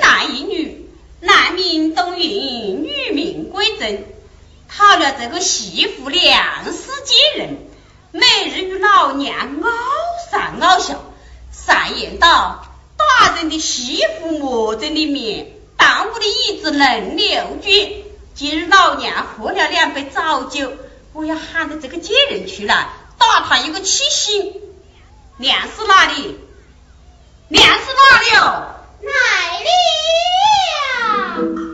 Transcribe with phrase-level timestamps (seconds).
[0.00, 0.88] 男一女，
[1.20, 4.04] 男名东云，女名归正，
[4.68, 7.58] 讨了这个媳妇梁氏接人，
[8.12, 9.70] 每日与老娘傲
[10.30, 10.96] 上傲下，
[11.52, 17.72] 上言道：打人的媳妇磨人的面，耽误的椅子能扭转。
[18.34, 20.72] 今日老娘喝了两杯早酒。
[21.12, 24.54] 我要喊着这个贱人出来，打他一个气醒。
[25.36, 26.38] 娘是哪里？
[27.48, 28.79] 娘是哪里哦？
[29.02, 29.10] 来
[31.36, 31.69] 了。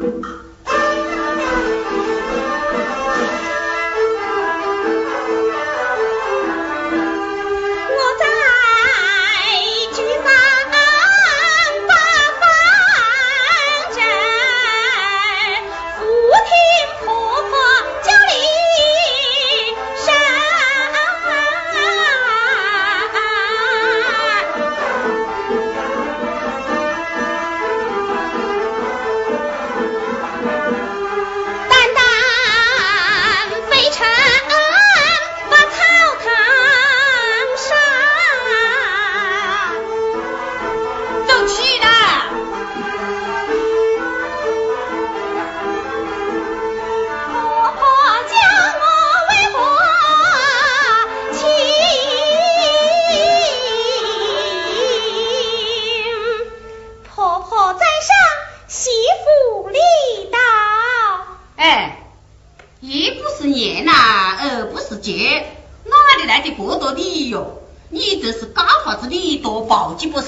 [69.96, 70.25] equipos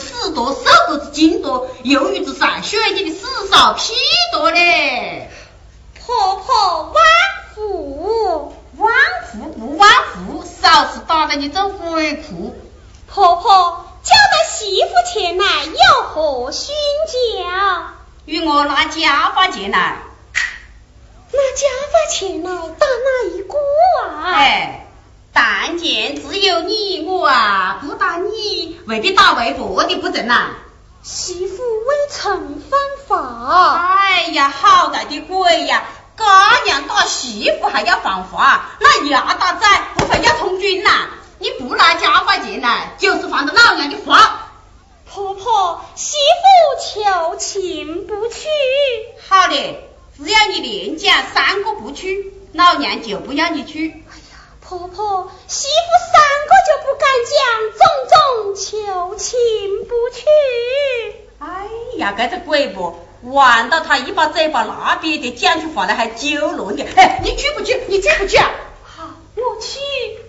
[63.22, 66.84] 玩到他一把嘴巴那边的，讲出话来还揪乱的。
[66.96, 67.80] 哎，你去不去？
[67.88, 68.50] 你去不去啊？
[68.84, 69.80] 好，我去，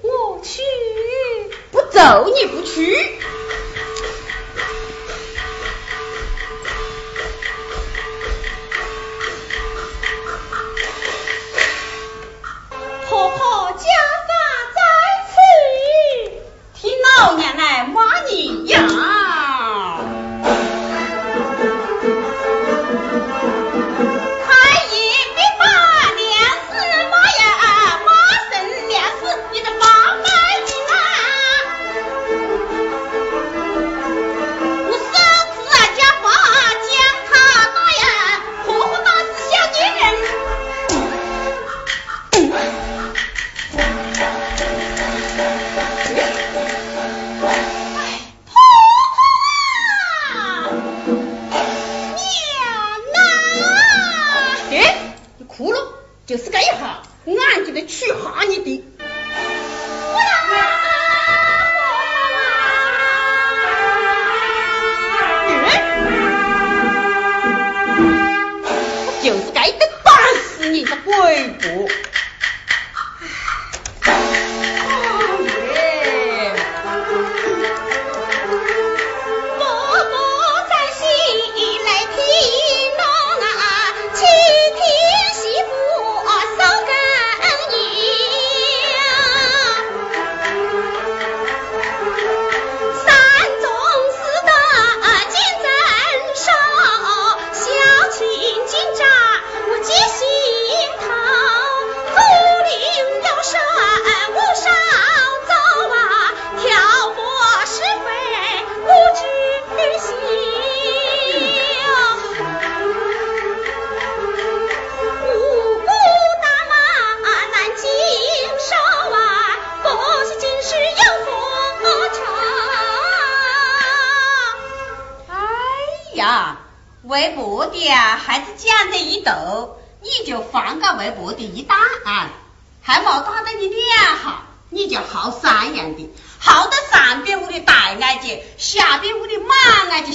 [0.01, 0.63] 我去。
[1.71, 3.19] 不走你不去。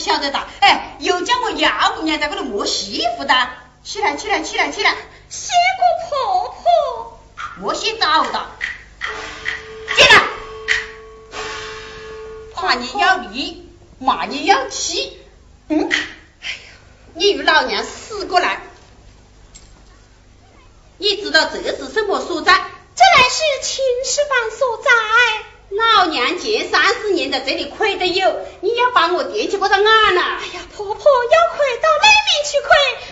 [0.04, 3.48] 晓得哒，哎，又叫我幺姑娘在这里磨媳妇的，
[3.82, 4.94] 起来起来起来起来，
[5.30, 5.48] 谢
[5.78, 7.20] 过婆婆，
[7.62, 8.50] 我先找哒，
[9.96, 10.22] 进来，
[12.54, 13.66] 怕你要力，
[13.98, 15.18] 骂你要气，
[15.70, 16.72] 嗯，哎呀，
[17.14, 18.60] 你与老娘死过来，
[20.98, 22.52] 你知道这是什么所在？
[22.94, 24.90] 这乃是秦始皇所在。
[25.76, 30.20] 老娘前三十年在这里亏得有，你要把我惦记过到哪呢？
[30.20, 32.68] 哎呀，婆婆要亏到那边去亏，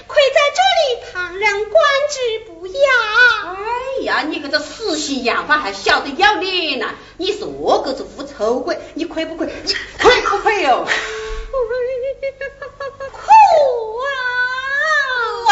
[0.06, 2.80] 亏在这里旁人观之不雅。
[3.48, 6.94] 哎呀，你个这死心眼法还晓得要脸呐？
[7.16, 9.48] 你是我个子无丑鬼，你亏不亏？
[9.64, 10.86] 你亏不亏哟？
[13.12, 13.28] 苦
[13.91, 13.91] 啊！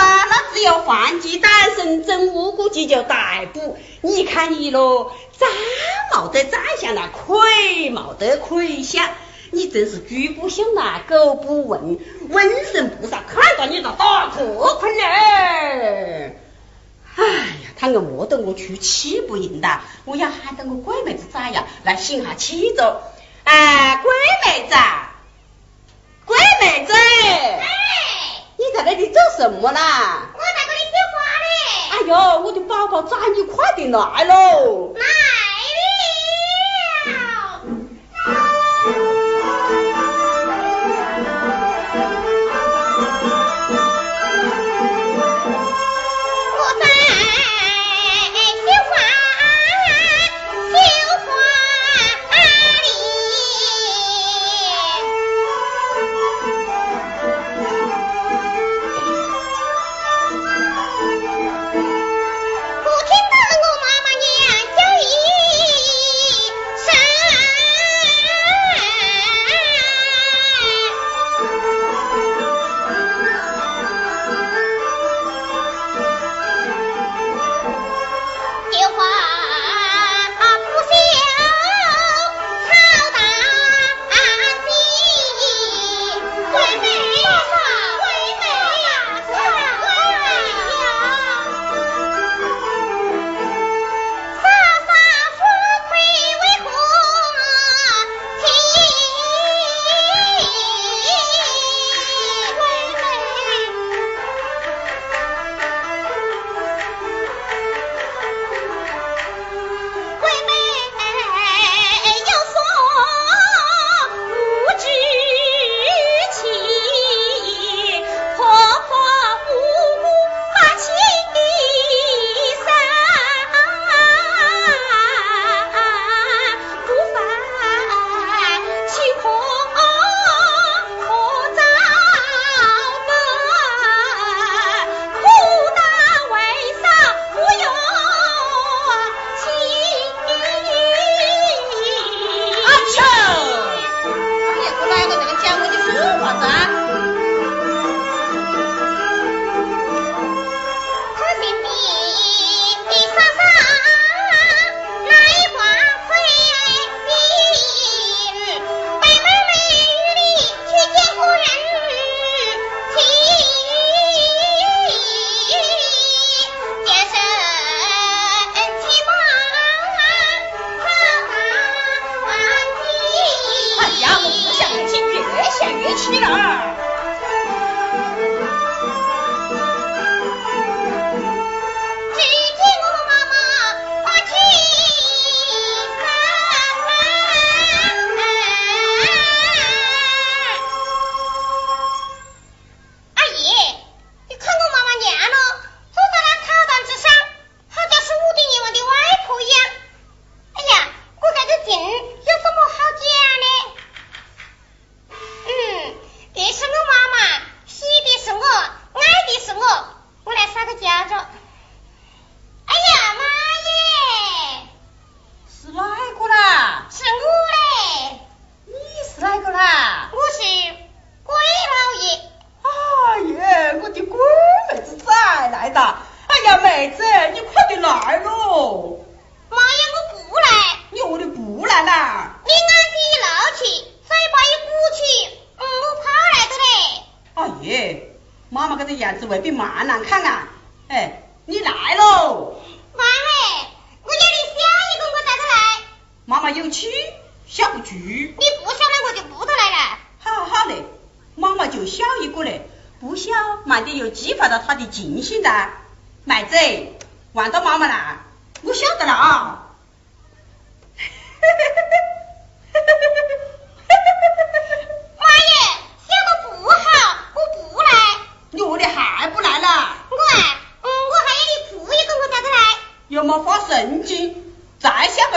[0.01, 3.77] 啊，那只有换鸡单身真无辜鸡就逮捕。
[4.01, 9.09] 你看你喽，长没得长相呐，亏没得亏相，
[9.51, 11.99] 你真是猪不相呐，狗不问，
[12.31, 16.37] 瘟神菩萨看到你都打破坤嘞！
[17.17, 23.03] 哎呀，他硬磨得我出气不赢的，我要喊到我鬼妹子咋样，来醒下气着。
[23.45, 24.13] 哎，鬼
[24.47, 24.77] 妹子，
[26.25, 26.93] 鬼妹子。
[28.61, 30.29] 你在那里做什么啦？
[30.35, 31.49] 我在这里绣花嘞。
[31.93, 34.93] 哎呦，我的宝宝崽，你快点来喽！
[34.95, 35.01] 来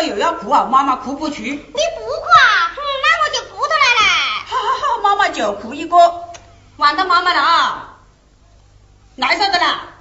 [0.08, 0.68] 又要哭啊？
[0.70, 1.42] 妈妈哭不去。
[1.44, 2.72] 你不哭啊？
[2.76, 4.02] 嗯，那我就哭出来了。
[4.48, 5.98] 好好好，妈妈就哭一个，
[6.78, 7.90] 玩到妈妈了啊。
[9.16, 9.93] 来啥子了？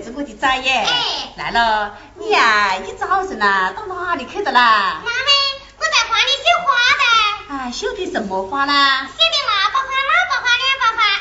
[0.00, 5.00] 子，我的崽耶，哎，来了，你呀，一早晨呐，到哪里去的啦？
[5.04, 5.30] 妈咪，
[5.78, 7.64] 我在花里绣花的。
[7.64, 9.06] 哎，绣的什么花啦？
[9.06, 11.20] 绣的喇叭花、腊八花、两把花。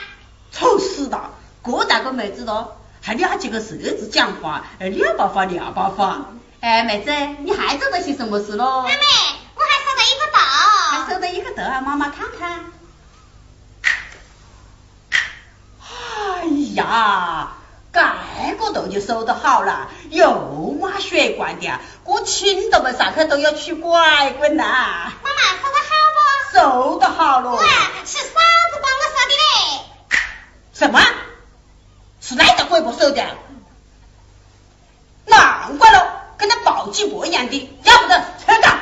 [0.52, 1.32] 丑死了，
[1.64, 2.78] 这大个妹子咯。
[3.02, 6.26] 还了几个舌子讲话，呃，两把花两把花。
[6.62, 7.12] 哎，妹子，
[7.44, 8.82] 你还做了些什么事喽？
[8.84, 8.96] 妈咪，
[9.56, 10.40] 我还收到一个豆。
[10.92, 12.72] 还收到一个豆啊，妈妈看看。
[15.82, 16.46] 哎
[16.76, 17.52] 呀，
[17.92, 20.32] 这个豆就收得好了，又
[20.80, 25.12] 挖血管的，我亲到们上去都要去拐棍呐。
[25.24, 26.20] 妈妈收得好不？
[26.58, 27.52] 收得好了。
[27.56, 27.66] 喂，
[28.06, 29.46] 是嫂子帮我收的嘞。
[30.74, 31.02] 什么？
[32.22, 33.24] 是哪个鬼婆收的？
[35.26, 38.80] 难怪了，跟那暴鸡婆一样的，要不得，撤岗。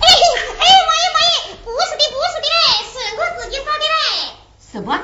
[0.00, 0.08] 哎
[0.58, 4.32] 哎，王爷王爷，不是的不是的嘞，是我自己收的嘞。
[4.72, 5.00] 什么？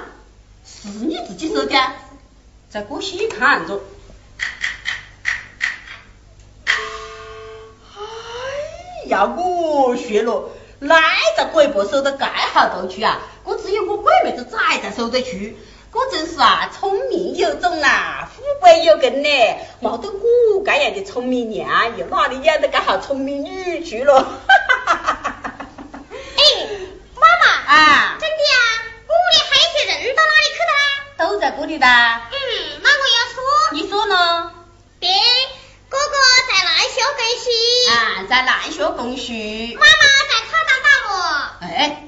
[0.65, 1.75] 是你自己收的？
[2.71, 3.81] 在过细看着。
[6.67, 6.73] 哎
[9.07, 11.01] 呀，我学了，哪
[11.37, 13.23] 个鬼婆收的盖好头去啊？
[13.45, 15.57] 我只有我鬼妹子崽才收得去。
[15.93, 19.29] 我真是啊，聪明有种啊，富贵有根呢，
[19.81, 24.29] 没得我这样的聪明娘，又哪里养得个好聪明女去了？
[26.37, 26.43] 哎，
[27.17, 30.73] 妈妈啊，真的啊，我屋里还有些人到哪里去的啦？
[31.17, 31.87] 都在这里的。
[31.87, 32.37] 嗯，
[32.83, 33.43] 那我要说。
[33.73, 34.53] 你说呢？
[35.01, 35.11] 爹，
[35.89, 36.17] 哥哥
[36.49, 37.49] 在烂学供序。
[37.91, 39.75] 啊，在南学供序。
[39.77, 41.13] 妈妈在操场打磨。
[41.61, 42.05] 哎。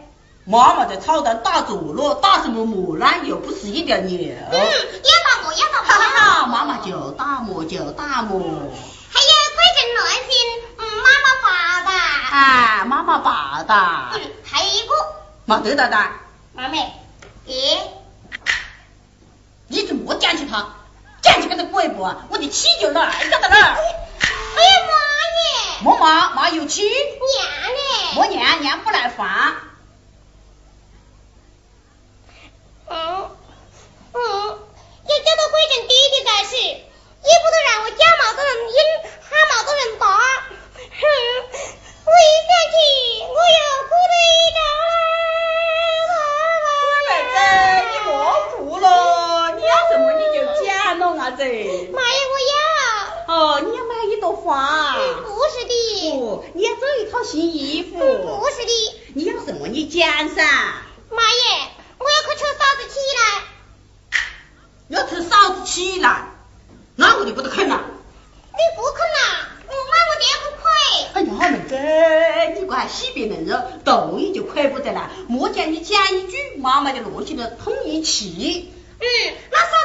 [0.46, 3.06] 妈妈在草堂打坐了，打什么磨呢？
[3.22, 4.18] 又不是一条牛。
[4.18, 5.86] 嗯，要打磨，要打磨。
[5.86, 8.40] 好好好，妈妈就打磨就打磨。
[8.40, 10.30] 还有快进乱心，
[10.78, 11.90] 嗯，妈妈爸的。
[12.36, 13.74] 啊，妈妈爸的。
[14.18, 14.94] 嗯，还有一个。
[15.44, 15.96] 没得的的。
[16.52, 16.94] 妈妹，
[17.46, 17.78] 爹，
[19.68, 20.66] 你怎么讲起他？
[21.22, 22.02] 讲起个这鬼不？
[22.02, 23.54] 我的气就来了的了。
[23.54, 24.92] 哎呀妈
[25.36, 25.59] 耶！
[25.82, 26.82] 莫妈妈有气。
[26.82, 26.92] 娘
[27.72, 27.78] 嘞。
[28.14, 29.54] 莫娘娘不耐烦。
[32.88, 33.30] 嗯
[34.12, 38.75] 嗯，要叫到贵正爹爹才是，也不能让我家毛的人赢，
[39.22, 40.06] 喊毛的人打。
[40.06, 41.02] 哼，
[42.04, 42.76] 我一想起
[43.22, 43.58] 我又
[43.88, 44.58] 哭得一丈
[47.06, 47.34] 妹子，
[47.90, 48.10] 你莫
[48.50, 48.84] 哭了，
[49.52, 51.38] 你要什么你就讲了伢子。
[51.92, 52.59] 妈呀，我要。
[53.40, 54.94] 哦，你要买一朵花。
[54.99, 56.11] 嗯，不是的。
[56.20, 57.99] 哦，你要做一套新衣服。
[57.99, 58.99] 嗯，不是的。
[59.14, 60.44] 你要什么你讲噻。
[61.11, 61.70] 妈耶。
[61.99, 64.18] 我要去求嫂子起来，
[64.88, 66.32] 要求嫂子起来，
[66.97, 67.85] 那我就不得肯了。
[68.52, 69.49] 你不肯啦？
[69.66, 69.75] 那
[70.09, 70.64] 我就要去亏。
[71.12, 71.75] 哎呀，妹子，
[72.54, 75.11] 你这还洗别人肉，动一就亏不得了。
[75.28, 78.73] 莫讲你讲一句，妈妈就落起了通一气。
[78.99, 79.06] 嗯，
[79.50, 79.79] 那嫂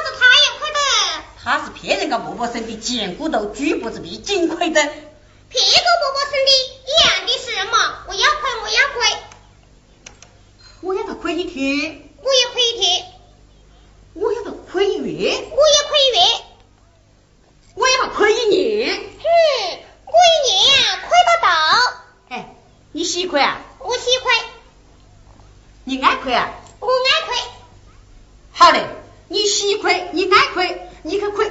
[1.46, 1.52] 的。
[1.58, 4.82] 她是骗人家伯伯生的，贱骨头，举脖子皮，尽亏的。
[4.82, 6.50] 骗个伯伯生的，
[6.82, 8.04] 一样的事嘛。
[8.08, 9.06] 我要亏，我要亏。
[10.80, 12.02] 我要他亏一天。
[12.20, 13.06] 我也亏一天，
[14.14, 16.20] 我要他亏一月，我也亏一月，
[17.76, 18.96] 我要他亏一年。
[18.96, 21.48] 哼，我一年呀亏不到。
[22.30, 22.56] 哎，
[22.90, 23.60] 你喜亏啊？
[23.78, 24.32] 我喜亏。
[25.84, 26.50] 你爱亏啊？
[26.80, 27.36] 我爱亏。
[28.50, 28.84] 好嘞，
[29.28, 30.46] 你喜亏，你爱
[31.06, 31.45] 亏，你可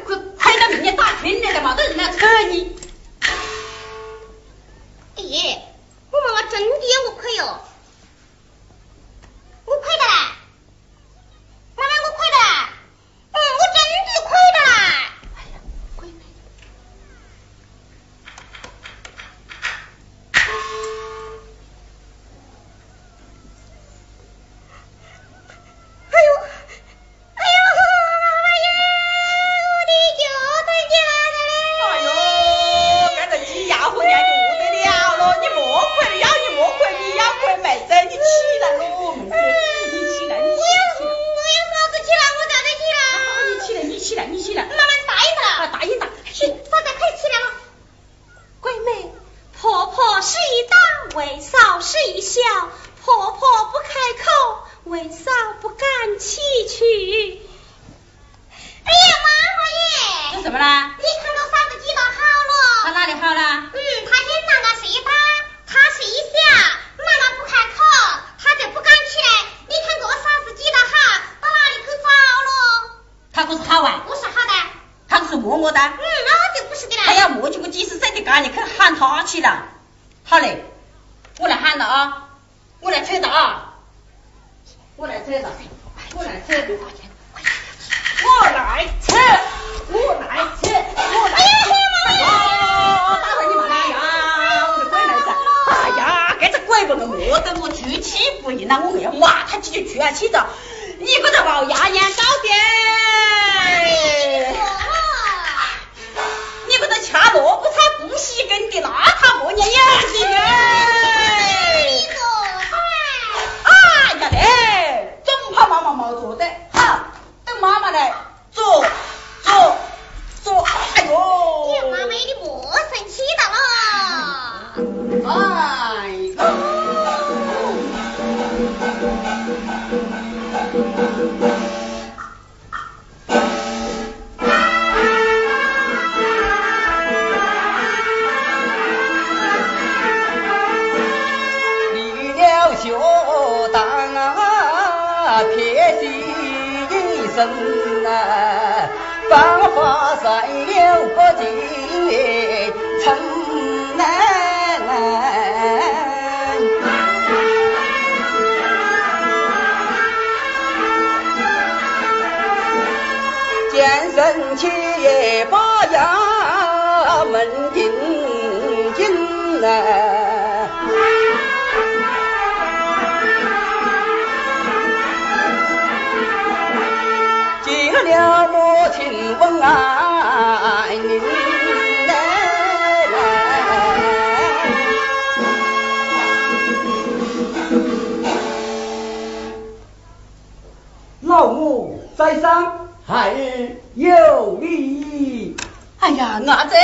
[191.21, 195.55] 老母在上孩儿有礼
[195.99, 196.75] 哎呀儿子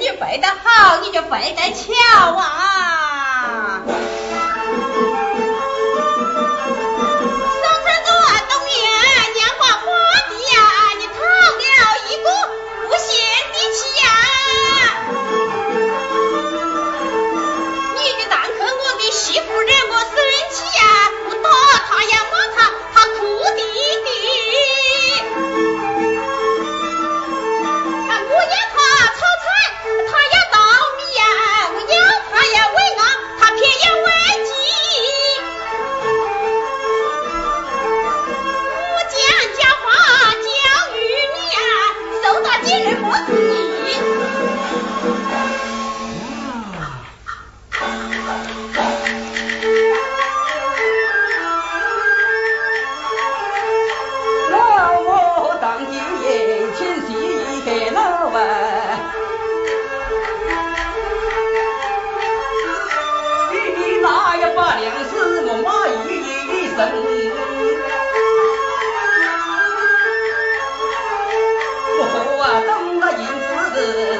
[0.00, 3.82] 你背得好你就背得巧啊。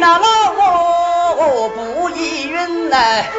[0.00, 3.30] 那老我不依云来，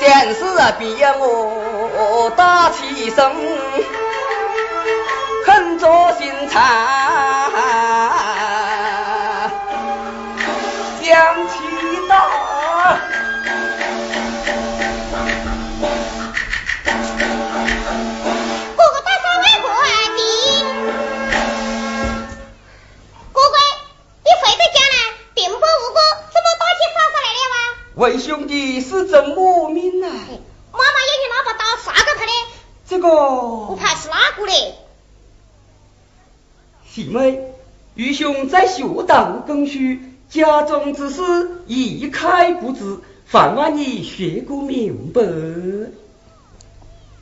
[0.00, 3.30] 想是逼我打起身，
[5.44, 6.62] 狠着心肠，
[28.00, 30.08] 为兄弟是真莫名啊！
[30.08, 32.32] 妈妈要你拿把刀杀个他的。
[32.88, 34.74] 这个我怕是哪个嘞？
[36.88, 37.52] 细妹，
[37.94, 39.98] 愚兄在学堂读书，
[40.30, 45.20] 家中之事一概不知，烦望你学个明白。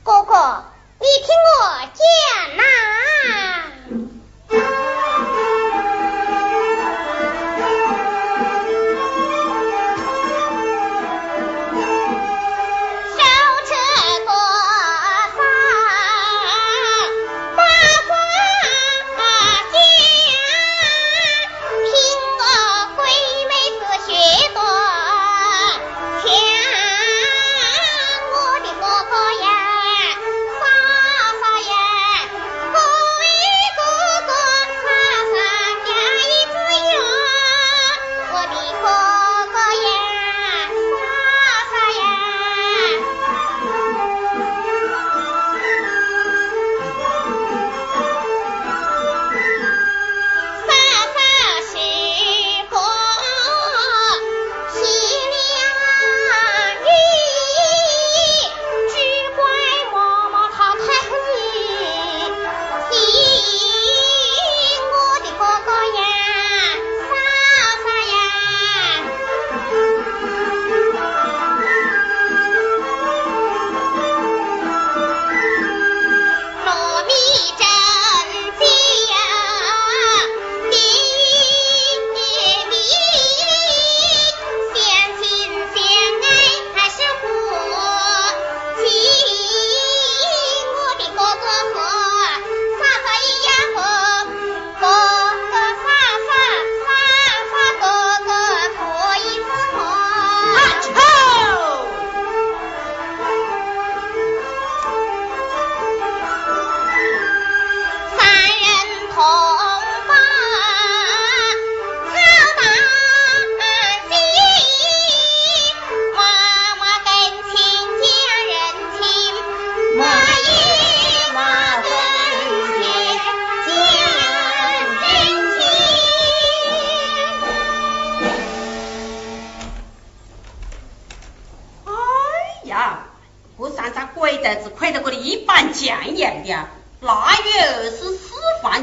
[0.01, 0.63] 哥哥，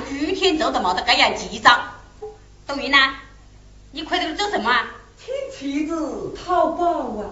[0.09, 1.79] 居天走的冇得这样急躁。
[2.67, 3.15] 杜云呐，
[3.93, 4.87] 你快点做什么啊？
[5.19, 7.31] 替妻子淘宝啊！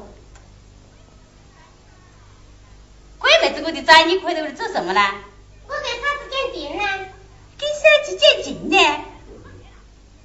[3.18, 5.00] 鬼妹子，我的崽，你快点做什么呢？
[5.66, 6.82] 我给嫂子见情呢。
[7.58, 9.04] 跟小姐见情呢？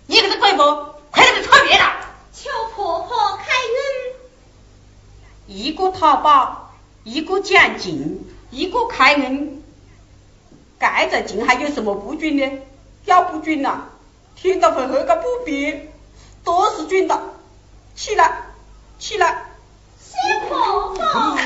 [0.07, 1.95] 你可是鬼婆，快点穿棉了。
[2.33, 4.15] 求婆婆开恩。
[5.47, 9.58] 一个淘宝，一个讲情，一个开恩。
[10.79, 12.49] 该种钱还有什么不准呢？
[13.05, 13.89] 要不准了，
[14.35, 15.89] 听到会何个不平？
[16.43, 17.21] 都是准的，
[17.95, 18.43] 起来，
[18.97, 19.45] 起来。
[19.99, 21.37] 辛苦了。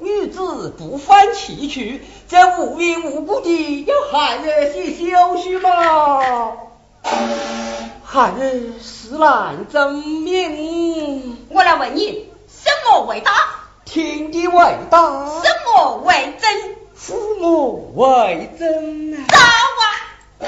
[0.00, 6.52] 女子不犯其去，这无缘无故的要害人些休息吗？
[8.04, 11.38] 孩儿实难证明。
[11.48, 13.32] 我来问你，什么为大？
[13.84, 15.26] 天地为大。
[15.42, 16.76] 什么为真？
[16.94, 19.24] 父母为真。
[19.26, 19.38] 早
[20.40, 20.46] 啊！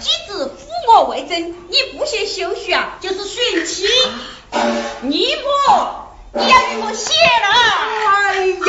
[0.00, 0.50] 既知父
[0.86, 3.86] 母为真，你不写休息啊，就是寻妻。
[5.02, 7.48] 你不，你要与我写了。
[8.08, 8.68] 哎呀！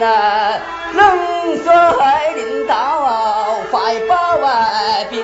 [0.00, 1.72] 冷说
[2.34, 5.22] 领导怀抱外宾，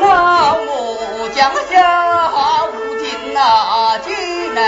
[0.00, 2.32] 老母将下
[2.66, 4.08] 无尽呐艰
[4.54, 4.60] 难，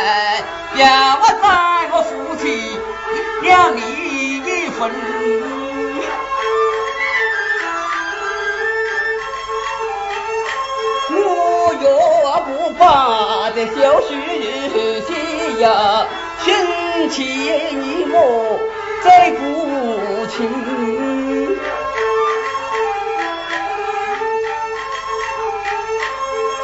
[0.76, 0.84] 也
[1.20, 1.44] 我在
[1.92, 2.78] 我夫妻
[3.42, 4.38] 两力一。
[12.40, 14.08] 不怕这小婿
[15.06, 16.06] 心呀，
[16.44, 18.58] 亲戚你我
[19.02, 20.48] 再不亲。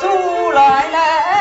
[0.01, 1.34] 朱奶奶。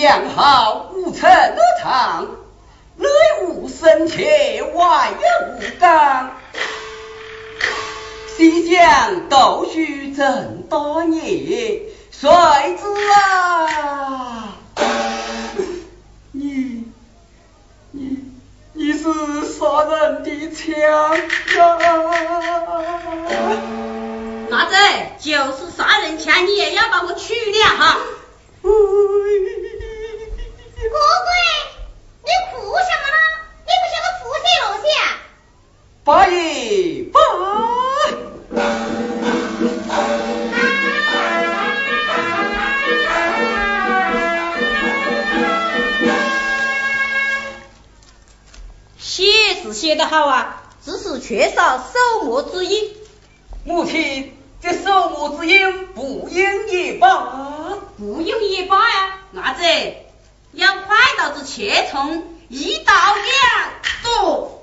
[0.00, 2.26] 娘好，无成无堂，
[2.96, 3.06] 内
[3.42, 6.30] 无深，内外无刚。
[8.34, 12.30] 西江倒叙这么多年，谁
[12.78, 14.54] 知啊？
[16.32, 16.86] 你
[17.90, 18.24] 你
[18.72, 21.10] 你是杀人的枪啊？
[24.48, 24.74] 拿着
[25.18, 27.98] 就是杀人枪，你也要把我取了哈。
[49.72, 52.94] 写得好啊，只是缺少守墓之音。
[53.64, 59.18] 母亲，这守墓之音不应也罢，不应也罢呀。
[59.32, 59.62] 伢子，
[60.52, 63.24] 要快刀子切葱，一刀两
[64.02, 64.62] 剁。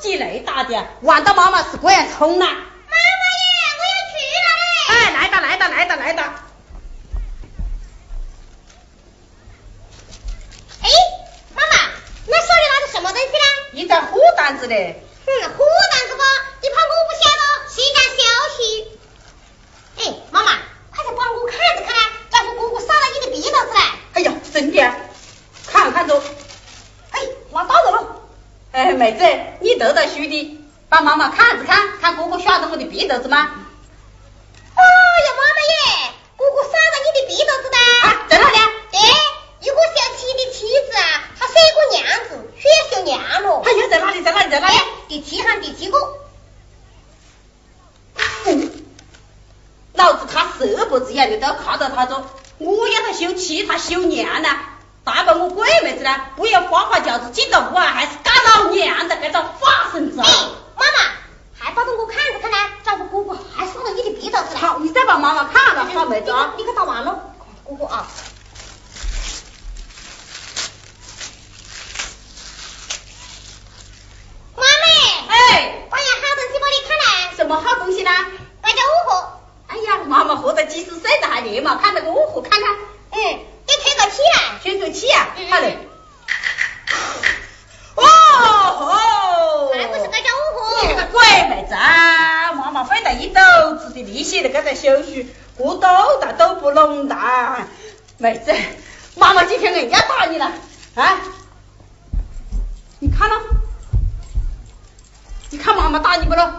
[0.00, 2.46] 己累大的，玩到妈妈是这样冲啦。
[2.46, 5.06] 妈妈耶，我要去了嘞！
[5.06, 6.44] 哎，来哒来哒来哒来哒。
[10.82, 10.90] 哎，
[11.54, 11.72] 妈妈，
[12.26, 13.80] 那手里拿着什么东西呢？
[13.80, 15.02] 一张火单子嘞。
[15.24, 16.22] 哼，火单子不？
[16.60, 17.42] 你怕我不晓得？
[17.74, 18.20] 是一张消
[18.58, 18.60] 息。
[19.96, 20.52] 哎，妈妈，
[20.94, 21.96] 快点帮我看着看，
[22.32, 23.80] 要不姑姑杀了你的鼻头子嘞！
[24.12, 24.78] 哎呀，真的，
[25.66, 26.16] 看看着。
[27.10, 28.22] 哎，拿到了。
[28.70, 29.24] 哎，妹子，
[29.60, 33.50] 你读到书的，帮妈妈看着看，看哥哥晓得我的鼻头子吗？
[34.76, 37.76] 哎呀，妈妈耶，哥哥杀了你的鼻头子的。
[38.06, 38.58] 啊，在哪里？
[38.92, 39.00] 对，
[39.60, 41.02] 一个小妻的妻子啊，
[41.36, 43.60] 她是一个娘子，血秀娘了。
[43.64, 44.22] 哎呀，在哪里？
[44.22, 44.50] 在哪里？
[44.50, 44.76] 在哪里？
[45.08, 45.98] 第七行第七个。
[49.94, 52.24] 老子看色不子眼的都看到他着，
[52.64, 54.48] 我要他休妻，他休娘呢？
[55.04, 60.18] 大把我鬼妹子呢，不要花花轿子进到屋啊，还是干老娘的，给他发生子。
[60.22, 60.26] 哎，
[60.74, 60.98] 妈妈，
[61.58, 64.56] 还抱着我看着看呢，找个哥哥还送了你的鼻头子。
[64.56, 67.34] 好，你再把妈妈看了，好妹子啊，你可打完了，
[67.68, 68.08] 哥哥啊。
[74.56, 77.36] 妈咪，哎，我有好东西帮你看来。
[77.36, 78.10] 什么好东西呢？
[80.24, 82.70] 妈妈活到几十岁了还连嘛，看那个五盒看看。
[83.10, 84.58] 嗯，你吹个气啊？
[84.62, 85.28] 吹个气啊？
[85.50, 85.76] 好嘞。
[87.94, 89.68] 哦吼！
[89.74, 90.86] 还不是大家五虎？
[90.86, 92.54] 你这个鬼妹子啊！
[92.54, 93.34] 妈妈费了一肚
[93.78, 95.26] 子的力气在这在修书，
[95.58, 97.14] 我斗的斗不拢的。
[98.16, 98.50] 妹子，
[99.16, 100.50] 妈妈今天硬要打你了
[100.94, 101.20] 啊！
[102.98, 103.36] 你看了？
[105.50, 106.50] 你看妈妈打你不咯？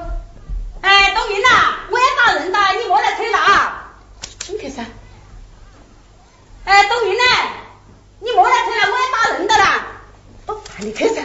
[0.85, 3.39] 哎，冬云呐，我也打人的，你莫来催了。
[4.49, 4.85] 你看噻。
[6.63, 7.23] 哎，冬云呢？
[8.19, 9.87] 你莫来推了，我也打人的啦。
[10.45, 11.23] 哦，你看噻。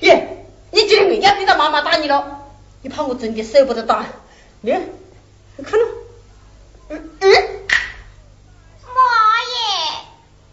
[0.00, 2.48] 耶，你今天硬要逼到妈妈打你了，
[2.82, 4.04] 你怕我真的舍不得打？
[4.60, 4.72] 你，
[5.56, 5.86] 你看了？
[6.88, 7.32] 嗯嗯。
[8.92, 9.00] 妈
[9.54, 9.60] 耶！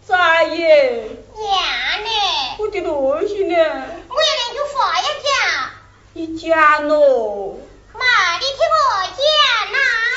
[0.07, 1.09] 咋耶？
[1.35, 2.09] 娘呢？
[2.59, 3.55] 我的东西呢？
[3.57, 5.71] 我要两句话也讲。
[6.15, 7.57] 你讲喽。
[7.91, 7.99] 妈，
[8.37, 10.12] 你听我讲呐。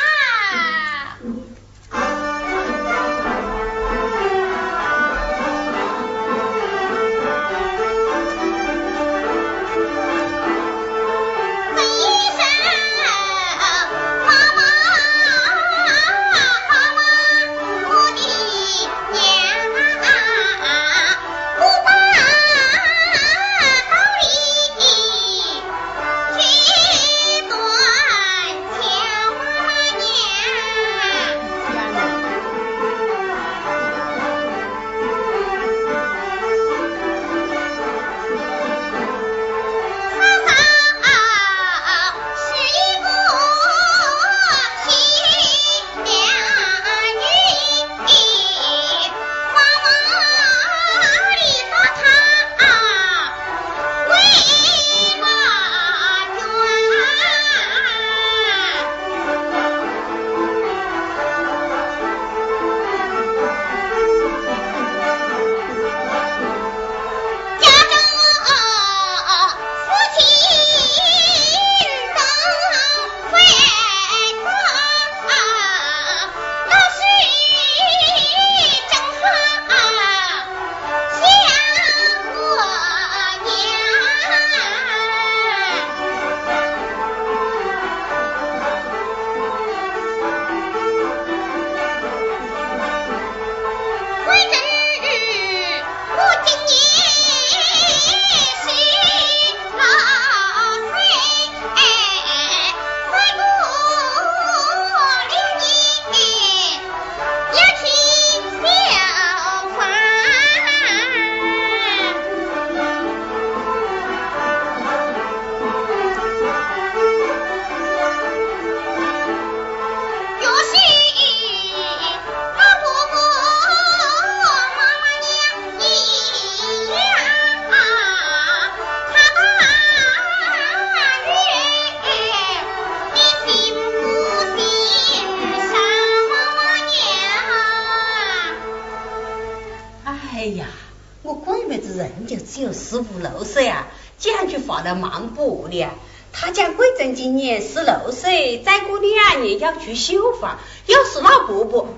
[149.87, 151.89] 去绣花要是老伯伯。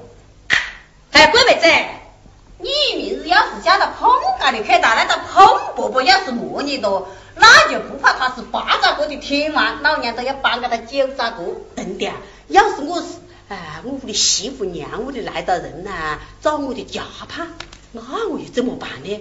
[1.12, 1.98] 哎郭妹子。
[2.60, 4.10] 你明日要是嫁到孔
[4.40, 12.10] 家里去打那个孔伯伯要是磨你多那就不怕他是八大国的天王老娘都要搬给他九大国真的
[12.48, 13.06] 要是我是
[13.46, 17.46] 哎我屋里媳妇娘屋里来的人呢找我的家盼
[17.92, 19.20] 那我又怎么办呢？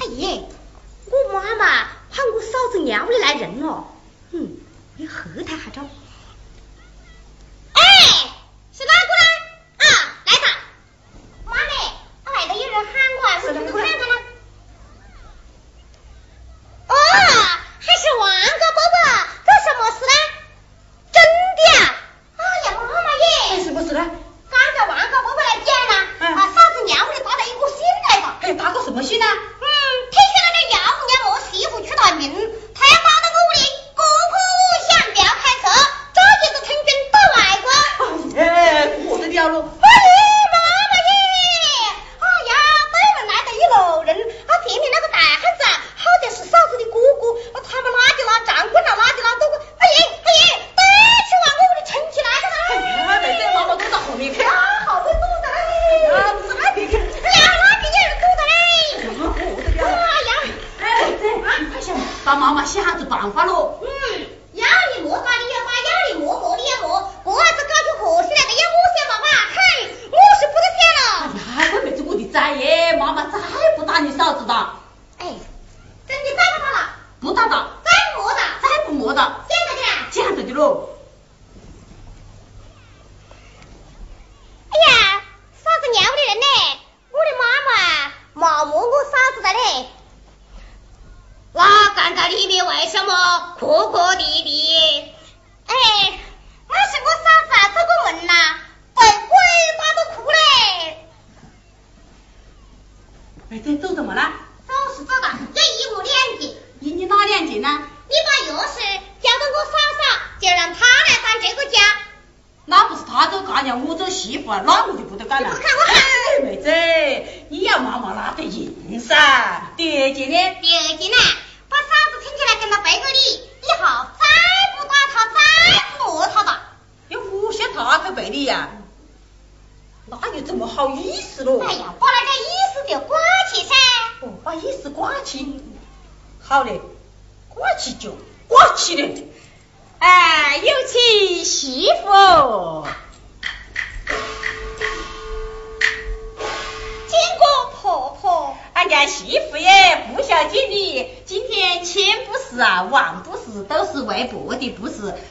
[0.00, 0.42] 阿姨
[1.04, 1.66] 我妈妈
[2.10, 3.84] 怕我嫂子娘屋里来人了
[4.30, 4.56] 嗯
[4.96, 5.12] 你吓
[5.46, 5.82] 他还着
[77.48, 80.83] 再磨的，再不磨的，见着的现，见着的喽。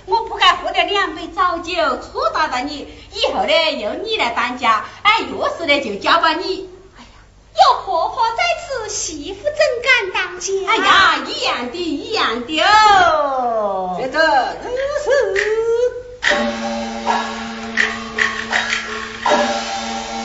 [0.06, 6.70] 我不该喝的两杯早酒，粗打打你，以后呢由你来当家，俺钥匙呢就交把你。
[6.98, 7.08] 哎呀，
[7.56, 9.52] 有婆婆在此，媳妇怎
[9.82, 10.52] 敢当家？
[10.68, 13.96] 哎呀，一样的，一样的哦。
[13.98, 14.20] 接着，
[14.64, 14.70] 如
[15.04, 15.10] 此。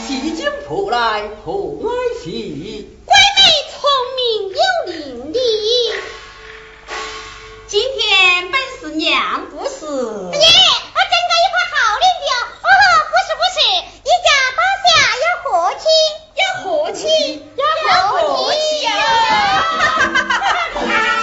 [0.06, 3.78] 西京婆来婆外媳，闺女聪
[4.16, 4.18] 明
[4.50, 4.56] 有
[4.92, 5.36] 伶俐，
[7.68, 8.67] 今天本。
[8.80, 9.80] 是娘不是。
[9.80, 9.90] 爹，我
[10.30, 12.34] 真该一块好脸的哦。
[12.62, 12.70] 哦，
[13.10, 13.58] 不是不是，
[14.04, 14.86] 一家八下
[15.24, 15.84] 要和气，
[16.36, 17.02] 要和气，
[17.56, 17.60] 要
[18.08, 18.88] 和气呀！
[20.74, 21.14] 哈哈！